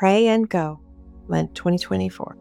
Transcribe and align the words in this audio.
Pray 0.00 0.28
and 0.28 0.48
Go, 0.48 0.80
Lent 1.28 1.54
2024. 1.54 2.34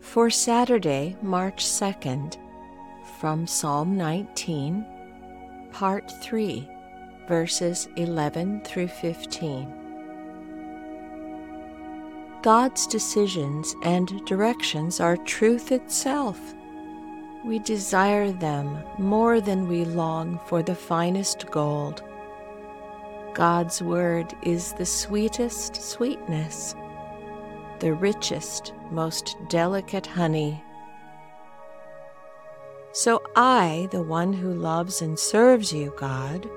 For 0.00 0.30
Saturday, 0.30 1.16
March 1.20 1.64
2nd, 1.64 2.36
from 3.18 3.44
Psalm 3.44 3.96
19, 3.96 4.86
Part 5.72 6.08
3, 6.22 6.70
verses 7.26 7.88
11 7.96 8.60
through 8.60 8.86
15. 8.86 9.74
God's 12.40 12.86
decisions 12.86 13.74
and 13.82 14.24
directions 14.26 15.00
are 15.00 15.16
truth 15.16 15.72
itself. 15.72 16.38
We 17.44 17.58
desire 17.58 18.30
them 18.30 18.78
more 18.96 19.40
than 19.40 19.66
we 19.66 19.84
long 19.84 20.38
for 20.46 20.62
the 20.62 20.76
finest 20.76 21.50
gold. 21.50 22.04
God's 23.36 23.82
Word 23.82 24.34
is 24.40 24.72
the 24.72 24.86
sweetest 24.86 25.76
sweetness, 25.76 26.74
the 27.80 27.92
richest, 27.92 28.72
most 28.90 29.36
delicate 29.50 30.06
honey. 30.06 30.64
So 32.92 33.22
I, 33.36 33.88
the 33.90 34.02
one 34.02 34.32
who 34.32 34.54
loves 34.54 35.02
and 35.02 35.18
serves 35.18 35.70
you, 35.70 35.92
God, 35.98 36.48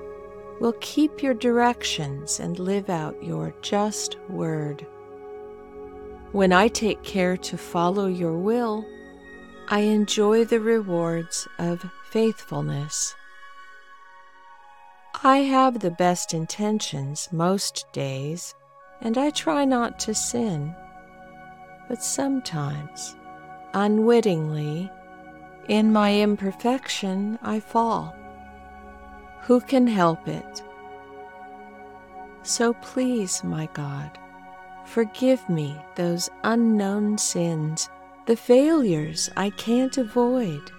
will 0.58 0.72
keep 0.80 1.22
your 1.22 1.34
directions 1.34 2.40
and 2.40 2.58
live 2.58 2.88
out 2.88 3.22
your 3.22 3.52
just 3.60 4.16
word. 4.30 4.86
When 6.32 6.50
I 6.50 6.68
take 6.68 7.02
care 7.02 7.36
to 7.36 7.58
follow 7.58 8.06
your 8.06 8.38
will, 8.38 8.86
I 9.68 9.80
enjoy 9.80 10.46
the 10.46 10.60
rewards 10.60 11.46
of 11.58 11.84
faithfulness. 12.08 13.14
I 15.22 15.38
have 15.38 15.80
the 15.80 15.90
best 15.90 16.32
intentions 16.32 17.28
most 17.30 17.84
days, 17.92 18.54
and 19.00 19.18
I 19.18 19.30
try 19.30 19.64
not 19.64 19.98
to 20.00 20.14
sin. 20.14 20.74
But 21.88 22.02
sometimes, 22.02 23.16
unwittingly, 23.74 24.90
in 25.68 25.92
my 25.92 26.18
imperfection, 26.18 27.38
I 27.42 27.60
fall. 27.60 28.14
Who 29.42 29.60
can 29.60 29.86
help 29.86 30.26
it? 30.26 30.62
So 32.42 32.72
please, 32.74 33.44
my 33.44 33.68
God, 33.74 34.16
forgive 34.86 35.46
me 35.48 35.76
those 35.96 36.30
unknown 36.44 37.18
sins, 37.18 37.90
the 38.26 38.36
failures 38.36 39.28
I 39.36 39.50
can't 39.50 39.98
avoid, 39.98 40.70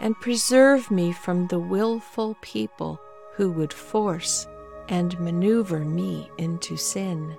and 0.00 0.18
preserve 0.20 0.90
me 0.90 1.12
from 1.12 1.46
the 1.46 1.60
willful 1.60 2.36
people 2.40 2.98
who 3.34 3.50
would 3.52 3.72
force 3.72 4.46
and 4.88 5.18
maneuver 5.20 5.80
me 5.80 6.30
into 6.38 6.76
sin. 6.76 7.36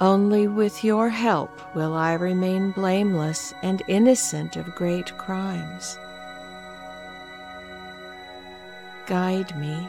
Only 0.00 0.48
with 0.48 0.82
your 0.82 1.08
help 1.08 1.50
will 1.74 1.94
I 1.94 2.14
remain 2.14 2.72
blameless 2.72 3.54
and 3.62 3.82
innocent 3.86 4.56
of 4.56 4.74
great 4.74 5.16
crimes. 5.16 5.96
Guide 9.06 9.56
me. 9.58 9.88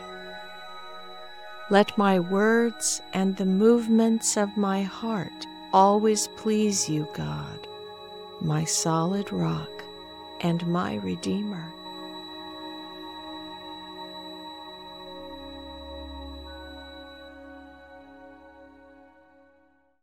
Let 1.70 1.98
my 1.98 2.20
words 2.20 3.02
and 3.14 3.36
the 3.36 3.46
movements 3.46 4.38
of 4.38 4.56
my 4.56 4.84
heart 4.84 5.48
always 5.72 6.28
please 6.38 6.88
you, 6.88 7.08
God, 7.14 7.68
my 8.40 8.64
solid 8.64 9.32
rock 9.32 9.72
and 10.42 10.66
my 10.68 10.96
Redeemer. 10.96 11.66